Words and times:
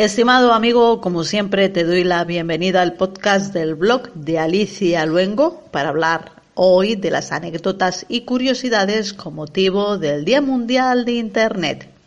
Estimado 0.00 0.54
amigo, 0.54 1.02
como 1.02 1.24
siempre 1.24 1.68
te 1.68 1.84
doy 1.84 2.04
la 2.04 2.24
bienvenida 2.24 2.80
al 2.80 2.94
podcast 2.94 3.52
del 3.52 3.74
blog 3.74 4.10
de 4.14 4.38
Alicia 4.38 5.04
Luengo 5.04 5.62
para 5.72 5.90
hablar 5.90 6.32
hoy 6.54 6.96
de 6.96 7.10
las 7.10 7.32
anécdotas 7.32 8.06
y 8.08 8.22
curiosidades 8.22 9.12
con 9.12 9.34
motivo 9.34 9.98
del 9.98 10.24
Día 10.24 10.40
Mundial 10.40 11.04
de 11.04 11.12
Internet. 11.12 11.99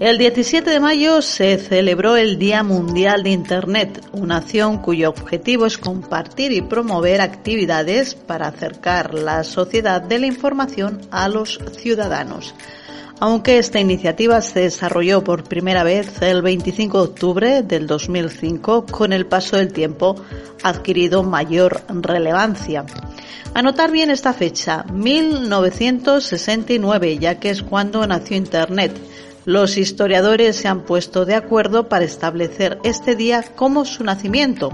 El 0.00 0.16
17 0.16 0.70
de 0.70 0.80
mayo 0.80 1.20
se 1.20 1.58
celebró 1.58 2.16
el 2.16 2.38
Día 2.38 2.62
Mundial 2.62 3.22
de 3.22 3.32
Internet, 3.32 4.02
una 4.12 4.38
acción 4.38 4.78
cuyo 4.78 5.10
objetivo 5.10 5.66
es 5.66 5.76
compartir 5.76 6.52
y 6.52 6.62
promover 6.62 7.20
actividades 7.20 8.14
para 8.14 8.46
acercar 8.46 9.12
la 9.12 9.44
sociedad 9.44 10.00
de 10.00 10.18
la 10.18 10.26
información 10.26 11.02
a 11.10 11.28
los 11.28 11.60
ciudadanos. 11.76 12.54
Aunque 13.18 13.58
esta 13.58 13.78
iniciativa 13.78 14.40
se 14.40 14.60
desarrolló 14.60 15.22
por 15.22 15.44
primera 15.44 15.84
vez 15.84 16.22
el 16.22 16.40
25 16.40 16.96
de 16.96 17.04
octubre 17.04 17.62
del 17.62 17.86
2005, 17.86 18.86
con 18.86 19.12
el 19.12 19.26
paso 19.26 19.58
del 19.58 19.70
tiempo 19.70 20.16
ha 20.62 20.70
adquirido 20.70 21.22
mayor 21.22 21.82
relevancia. 21.88 22.86
Anotar 23.52 23.90
bien 23.90 24.10
esta 24.10 24.32
fecha, 24.32 24.86
1969, 24.90 27.18
ya 27.18 27.38
que 27.38 27.50
es 27.50 27.62
cuando 27.62 28.06
nació 28.06 28.38
Internet 28.38 28.92
los 29.44 29.76
historiadores 29.76 30.56
se 30.56 30.68
han 30.68 30.82
puesto 30.82 31.24
de 31.24 31.34
acuerdo 31.34 31.88
para 31.88 32.04
establecer 32.04 32.78
este 32.84 33.16
día 33.16 33.42
como 33.56 33.84
su 33.84 34.04
nacimiento. 34.04 34.70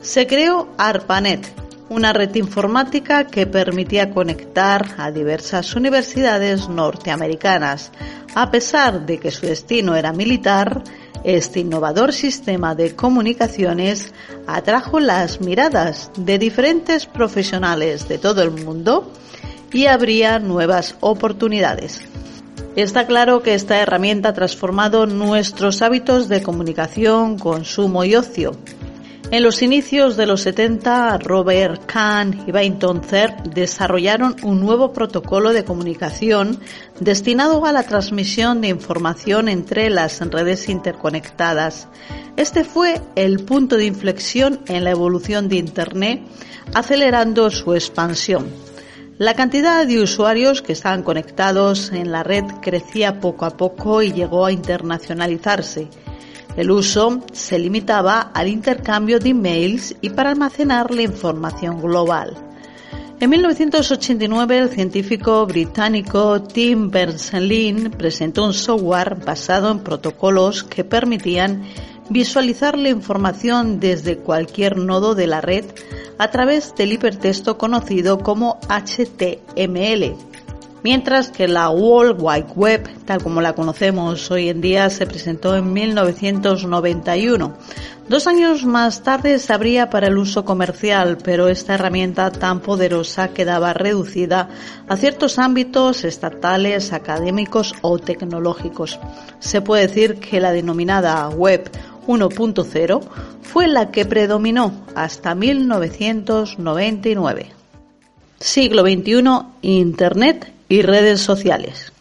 Se 0.00 0.26
creó 0.26 0.68
ARPANET, 0.78 1.46
una 1.88 2.12
red 2.12 2.34
informática 2.34 3.26
que 3.26 3.46
permitía 3.46 4.10
conectar 4.10 4.94
a 4.98 5.10
diversas 5.10 5.74
universidades 5.74 6.68
norteamericanas. 6.68 7.90
A 8.34 8.50
pesar 8.50 9.06
de 9.06 9.18
que 9.18 9.30
su 9.30 9.46
destino 9.46 9.96
era 9.96 10.12
militar, 10.12 10.82
este 11.24 11.60
innovador 11.60 12.12
sistema 12.12 12.74
de 12.74 12.94
comunicaciones 12.94 14.12
atrajo 14.46 15.00
las 15.00 15.40
miradas 15.40 16.10
de 16.16 16.38
diferentes 16.38 17.06
profesionales 17.06 18.06
de 18.06 18.18
todo 18.18 18.42
el 18.42 18.52
mundo 18.52 19.10
y 19.72 19.86
abría 19.86 20.38
nuevas 20.38 20.94
oportunidades. 21.00 22.02
Está 22.78 23.08
claro 23.08 23.42
que 23.42 23.54
esta 23.54 23.80
herramienta 23.80 24.28
ha 24.28 24.34
transformado 24.34 25.04
nuestros 25.04 25.82
hábitos 25.82 26.28
de 26.28 26.44
comunicación, 26.44 27.36
consumo 27.36 28.04
y 28.04 28.14
ocio. 28.14 28.52
En 29.32 29.42
los 29.42 29.62
inicios 29.62 30.16
de 30.16 30.26
los 30.26 30.42
70, 30.42 31.18
Robert 31.18 31.86
Kahn 31.86 32.44
y 32.46 32.52
Bainton 32.52 33.02
Cerf 33.02 33.34
desarrollaron 33.52 34.36
un 34.44 34.60
nuevo 34.60 34.92
protocolo 34.92 35.52
de 35.52 35.64
comunicación 35.64 36.60
destinado 37.00 37.66
a 37.66 37.72
la 37.72 37.82
transmisión 37.82 38.60
de 38.60 38.68
información 38.68 39.48
entre 39.48 39.90
las 39.90 40.20
redes 40.20 40.68
interconectadas. 40.68 41.88
Este 42.36 42.62
fue 42.62 43.00
el 43.16 43.40
punto 43.44 43.76
de 43.76 43.86
inflexión 43.86 44.60
en 44.68 44.84
la 44.84 44.92
evolución 44.92 45.48
de 45.48 45.56
Internet, 45.56 46.22
acelerando 46.74 47.50
su 47.50 47.74
expansión. 47.74 48.46
La 49.18 49.34
cantidad 49.34 49.84
de 49.84 50.00
usuarios 50.00 50.62
que 50.62 50.72
estaban 50.72 51.02
conectados 51.02 51.90
en 51.90 52.12
la 52.12 52.22
red 52.22 52.44
crecía 52.62 53.18
poco 53.18 53.46
a 53.46 53.56
poco 53.56 54.00
y 54.00 54.12
llegó 54.12 54.46
a 54.46 54.52
internacionalizarse. 54.52 55.88
El 56.56 56.70
uso 56.70 57.24
se 57.32 57.58
limitaba 57.58 58.30
al 58.32 58.46
intercambio 58.46 59.18
de 59.18 59.30
emails 59.30 59.96
y 60.00 60.10
para 60.10 60.30
almacenar 60.30 60.92
la 60.92 61.02
información 61.02 61.82
global. 61.82 62.36
En 63.18 63.30
1989, 63.30 64.56
el 64.56 64.68
científico 64.68 65.44
británico 65.46 66.40
Tim 66.40 66.88
Berners-Lee 66.88 67.90
presentó 67.98 68.44
un 68.44 68.54
software 68.54 69.16
basado 69.16 69.72
en 69.72 69.80
protocolos 69.80 70.62
que 70.62 70.84
permitían 70.84 71.64
visualizar 72.08 72.78
la 72.78 72.90
información 72.90 73.80
desde 73.80 74.18
cualquier 74.18 74.76
nodo 74.76 75.16
de 75.16 75.26
la 75.26 75.40
red 75.40 75.64
a 76.18 76.30
través 76.30 76.74
del 76.74 76.92
hipertexto 76.92 77.56
conocido 77.56 78.18
como 78.18 78.58
HTML. 78.68 80.16
Mientras 80.84 81.30
que 81.30 81.48
la 81.48 81.70
World 81.70 82.18
Wide 82.20 82.52
Web, 82.54 83.04
tal 83.04 83.22
como 83.22 83.40
la 83.40 83.54
conocemos 83.54 84.30
hoy 84.30 84.48
en 84.48 84.60
día, 84.60 84.90
se 84.90 85.06
presentó 85.06 85.56
en 85.56 85.72
1991. 85.72 87.54
Dos 88.08 88.26
años 88.26 88.64
más 88.64 89.02
tarde 89.02 89.38
se 89.38 89.52
abría 89.52 89.90
para 89.90 90.06
el 90.06 90.16
uso 90.16 90.44
comercial, 90.44 91.18
pero 91.22 91.48
esta 91.48 91.74
herramienta 91.74 92.30
tan 92.30 92.60
poderosa 92.60 93.28
quedaba 93.28 93.74
reducida 93.74 94.48
a 94.88 94.96
ciertos 94.96 95.38
ámbitos 95.38 96.04
estatales, 96.04 96.92
académicos 96.92 97.74
o 97.82 97.98
tecnológicos. 97.98 98.98
Se 99.40 99.60
puede 99.60 99.88
decir 99.88 100.20
que 100.20 100.40
la 100.40 100.52
denominada 100.52 101.28
web 101.28 101.70
1.0 102.08 103.00
fue 103.42 103.68
la 103.68 103.90
que 103.90 104.06
predominó 104.06 104.72
hasta 104.94 105.34
1999. 105.34 107.50
Siglo 108.40 108.82
XXI, 108.82 109.24
Internet 109.62 110.52
y 110.68 110.82
redes 110.82 111.20
sociales. 111.20 111.92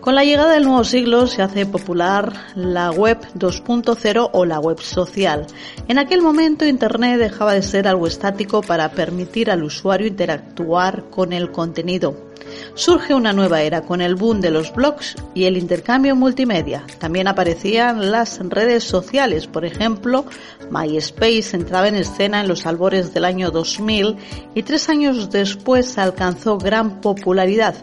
Con 0.00 0.14
la 0.14 0.24
llegada 0.24 0.54
del 0.54 0.64
nuevo 0.64 0.82
siglo 0.82 1.26
se 1.26 1.42
hace 1.42 1.66
popular 1.66 2.32
la 2.54 2.90
web 2.90 3.18
2.0 3.34 4.30
o 4.32 4.46
la 4.46 4.58
web 4.58 4.80
social. 4.80 5.46
En 5.88 5.98
aquel 5.98 6.22
momento 6.22 6.64
Internet 6.64 7.18
dejaba 7.18 7.52
de 7.52 7.62
ser 7.62 7.86
algo 7.86 8.06
estático 8.06 8.62
para 8.62 8.92
permitir 8.92 9.50
al 9.50 9.62
usuario 9.62 10.06
interactuar 10.06 11.10
con 11.10 11.34
el 11.34 11.52
contenido 11.52 12.29
surge 12.74 13.14
una 13.14 13.32
nueva 13.32 13.62
era 13.62 13.82
con 13.82 14.00
el 14.00 14.14
boom 14.14 14.40
de 14.40 14.50
los 14.50 14.72
blogs 14.72 15.16
y 15.34 15.44
el 15.44 15.56
intercambio 15.56 16.16
multimedia. 16.16 16.84
También 16.98 17.28
aparecían 17.28 18.10
las 18.10 18.38
redes 18.38 18.84
sociales, 18.84 19.46
por 19.46 19.64
ejemplo, 19.64 20.24
MySpace 20.70 21.56
entraba 21.56 21.88
en 21.88 21.96
escena 21.96 22.40
en 22.40 22.48
los 22.48 22.66
albores 22.66 23.12
del 23.12 23.24
año 23.24 23.50
2000 23.50 24.16
y 24.54 24.62
tres 24.62 24.88
años 24.88 25.30
después 25.30 25.98
alcanzó 25.98 26.58
gran 26.58 27.00
popularidad, 27.00 27.74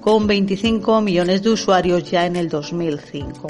con 0.00 0.26
25 0.26 1.00
millones 1.00 1.42
de 1.42 1.50
usuarios 1.50 2.10
ya 2.10 2.26
en 2.26 2.36
el 2.36 2.48
2005. 2.48 3.48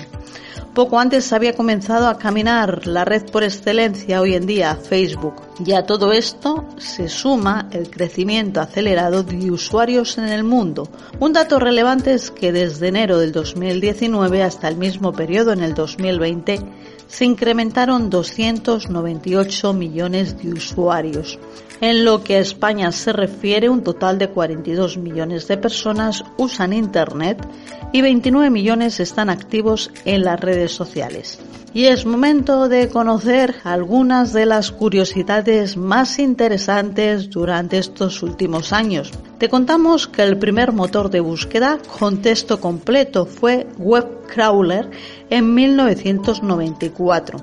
Poco 0.76 1.00
antes 1.00 1.32
había 1.32 1.54
comenzado 1.54 2.06
a 2.06 2.19
caminar 2.19 2.87
la 2.87 3.06
red 3.06 3.31
por 3.31 3.42
excelencia 3.42 4.20
hoy 4.20 4.34
en 4.34 4.44
día, 4.44 4.76
Facebook. 4.76 5.37
Y 5.64 5.72
a 5.72 5.87
todo 5.87 6.12
esto 6.12 6.66
se 6.76 7.09
suma 7.09 7.70
el 7.72 7.88
crecimiento 7.88 8.61
acelerado 8.61 9.23
de 9.23 9.50
usuarios 9.50 10.19
en 10.19 10.28
el 10.28 10.44
mundo. 10.44 10.87
Un 11.19 11.32
dato 11.32 11.58
relevante 11.58 12.12
es 12.12 12.31
que 12.31 12.52
desde 12.52 12.88
enero 12.88 13.17
del 13.17 13.32
2019 13.32 14.43
hasta 14.43 14.69
el 14.69 14.76
mismo 14.76 15.14
periodo 15.14 15.55
en 15.55 15.62
el 15.62 15.73
2020 15.73 16.61
se 17.08 17.25
incrementaron 17.25 18.11
298 18.11 19.73
millones 19.73 20.43
de 20.43 20.53
usuarios. 20.53 21.38
En 21.81 22.05
lo 22.05 22.25
que 22.25 22.37
a 22.37 22.41
España 22.41 22.91
se 22.93 23.12
refiere, 23.12 23.69
un 23.69 23.82
total 23.82 24.19
de 24.19 24.29
42 24.29 24.97
millones 24.97 25.47
de 25.47 25.58
personas 25.58 26.25
usan 26.38 26.73
Internet 26.73 27.47
y 27.93 28.00
29 28.00 28.50
millones 28.50 29.00
están 29.00 29.29
activos 29.29 29.91
en 30.05 30.25
las 30.25 30.41
redes 30.41 30.73
sociales. 30.73 31.38
Y 31.76 31.88
es 31.88 32.06
momento 32.06 32.70
de 32.70 32.88
conocer 32.88 33.56
algunas 33.62 34.32
de 34.32 34.46
las 34.46 34.73
curiosidades 34.73 35.76
más 35.76 36.19
interesantes 36.19 37.28
durante 37.28 37.76
estos 37.76 38.23
últimos 38.23 38.73
años. 38.73 39.12
Te 39.37 39.50
contamos 39.50 40.08
que 40.08 40.23
el 40.23 40.38
primer 40.38 40.73
motor 40.73 41.11
de 41.11 41.20
búsqueda 41.20 41.78
con 41.99 42.23
texto 42.23 42.61
completo 42.62 43.26
fue 43.26 43.67
Webcrawler 43.76 44.90
en 45.28 45.52
1994. 45.52 47.40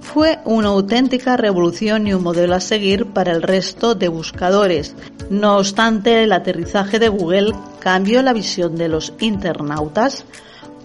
Fue 0.00 0.40
una 0.44 0.70
auténtica 0.70 1.36
revolución 1.36 2.08
y 2.08 2.14
un 2.14 2.24
modelo 2.24 2.56
a 2.56 2.60
seguir 2.60 3.06
para 3.12 3.30
el 3.30 3.42
resto 3.42 3.94
de 3.94 4.08
buscadores. 4.08 4.96
No 5.30 5.58
obstante, 5.58 6.24
el 6.24 6.32
aterrizaje 6.32 6.98
de 6.98 7.08
Google 7.08 7.54
cambió 7.78 8.20
la 8.22 8.32
visión 8.32 8.74
de 8.74 8.88
los 8.88 9.12
internautas 9.20 10.24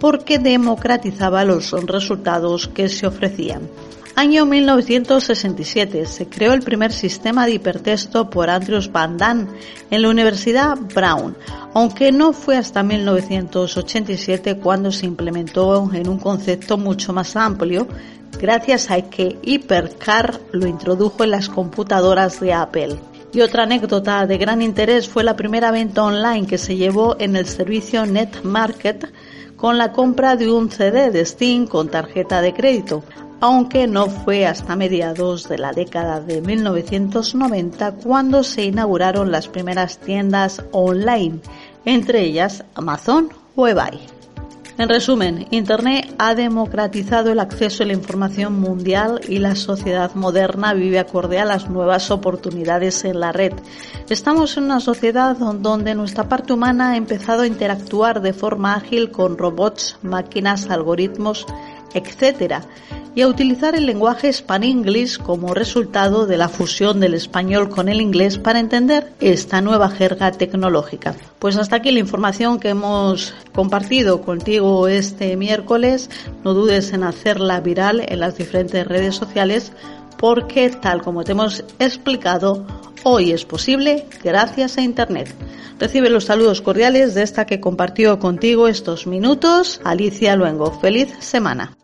porque 0.01 0.39
democratizaba 0.39 1.45
los 1.45 1.71
resultados 1.85 2.67
que 2.67 2.89
se 2.89 3.05
ofrecían. 3.05 3.69
Año 4.15 4.45
1967 4.45 6.05
se 6.05 6.27
creó 6.27 6.53
el 6.53 6.63
primer 6.63 6.91
sistema 6.91 7.45
de 7.45 7.53
hipertexto 7.53 8.29
por 8.29 8.49
Andrews 8.49 8.91
Van 8.91 9.15
Damme 9.15 9.47
en 9.89 10.01
la 10.01 10.09
Universidad 10.09 10.75
Brown, 10.93 11.37
aunque 11.73 12.11
no 12.11 12.33
fue 12.33 12.57
hasta 12.57 12.83
1987 12.83 14.57
cuando 14.57 14.91
se 14.91 15.05
implementó 15.05 15.89
en 15.93 16.09
un 16.09 16.17
concepto 16.17 16.77
mucho 16.77 17.13
más 17.13 17.35
amplio, 17.35 17.87
gracias 18.39 18.89
a 18.91 19.01
que 19.03 19.37
Hypercar 19.43 20.41
lo 20.51 20.67
introdujo 20.67 21.23
en 21.23 21.31
las 21.31 21.47
computadoras 21.47 22.39
de 22.41 22.53
Apple. 22.53 22.99
Y 23.33 23.41
otra 23.41 23.63
anécdota 23.63 24.27
de 24.27 24.37
gran 24.37 24.61
interés 24.61 25.07
fue 25.07 25.23
la 25.23 25.37
primera 25.37 25.71
venta 25.71 26.03
online 26.03 26.47
que 26.47 26.57
se 26.57 26.75
llevó 26.75 27.15
en 27.19 27.35
el 27.35 27.45
servicio 27.45 28.05
NetMarket 28.05 29.09
con 29.55 29.77
la 29.77 29.93
compra 29.93 30.35
de 30.35 30.51
un 30.51 30.69
CD 30.69 31.11
de 31.11 31.25
Steam 31.25 31.67
con 31.67 31.87
tarjeta 31.87 32.41
de 32.41 32.53
crédito, 32.53 33.03
aunque 33.39 33.87
no 33.87 34.07
fue 34.07 34.45
hasta 34.45 34.75
mediados 34.75 35.47
de 35.47 35.57
la 35.57 35.71
década 35.71 36.19
de 36.19 36.41
1990 36.41 37.93
cuando 38.03 38.43
se 38.43 38.65
inauguraron 38.65 39.31
las 39.31 39.47
primeras 39.47 39.99
tiendas 39.99 40.63
online, 40.71 41.39
entre 41.85 42.21
ellas 42.23 42.65
Amazon 42.75 43.29
o 43.55 43.67
eBay. 43.67 44.20
En 44.77 44.89
resumen, 44.89 45.47
Internet 45.51 46.15
ha 46.17 46.33
democratizado 46.33 47.31
el 47.31 47.39
acceso 47.39 47.83
a 47.83 47.85
la 47.85 47.93
información 47.93 48.59
mundial 48.59 49.21
y 49.27 49.39
la 49.39 49.55
sociedad 49.55 50.15
moderna 50.15 50.73
vive 50.73 50.97
acorde 50.97 51.39
a 51.39 51.45
las 51.45 51.69
nuevas 51.69 52.09
oportunidades 52.09 53.03
en 53.03 53.19
la 53.19 53.31
red. 53.31 53.53
Estamos 54.09 54.57
en 54.57 54.63
una 54.63 54.79
sociedad 54.79 55.35
donde 55.35 55.93
nuestra 55.93 56.29
parte 56.29 56.53
humana 56.53 56.91
ha 56.91 56.97
empezado 56.97 57.41
a 57.41 57.47
interactuar 57.47 58.21
de 58.21 58.33
forma 58.33 58.75
ágil 58.75 59.11
con 59.11 59.37
robots, 59.37 59.97
máquinas, 60.01 60.69
algoritmos, 60.69 61.45
etc 61.93 62.63
y 63.15 63.21
a 63.21 63.27
utilizar 63.27 63.75
el 63.75 63.85
lenguaje 63.85 64.31
Span-English 64.31 65.17
como 65.17 65.53
resultado 65.53 66.25
de 66.25 66.37
la 66.37 66.49
fusión 66.49 66.99
del 66.99 67.13
español 67.13 67.69
con 67.69 67.89
el 67.89 68.01
inglés 68.01 68.37
para 68.37 68.59
entender 68.59 69.11
esta 69.19 69.61
nueva 69.61 69.89
jerga 69.89 70.31
tecnológica. 70.31 71.15
Pues 71.39 71.57
hasta 71.57 71.77
aquí 71.77 71.91
la 71.91 71.99
información 71.99 72.59
que 72.59 72.69
hemos 72.69 73.33
compartido 73.53 74.21
contigo 74.21 74.87
este 74.87 75.35
miércoles. 75.35 76.09
No 76.43 76.53
dudes 76.53 76.93
en 76.93 77.03
hacerla 77.03 77.59
viral 77.59 78.05
en 78.07 78.19
las 78.19 78.37
diferentes 78.37 78.87
redes 78.87 79.15
sociales 79.15 79.71
porque, 80.17 80.69
tal 80.69 81.01
como 81.01 81.23
te 81.23 81.31
hemos 81.31 81.65
explicado, 81.79 82.65
hoy 83.03 83.31
es 83.31 83.43
posible 83.43 84.05
gracias 84.23 84.77
a 84.77 84.81
Internet. 84.81 85.33
Recibe 85.79 86.11
los 86.11 86.25
saludos 86.25 86.61
cordiales 86.61 87.15
de 87.15 87.23
esta 87.23 87.47
que 87.47 87.59
compartió 87.59 88.19
contigo 88.19 88.67
estos 88.67 89.07
minutos, 89.07 89.81
Alicia 89.83 90.35
Luengo. 90.35 90.71
Feliz 90.79 91.11
semana. 91.19 91.75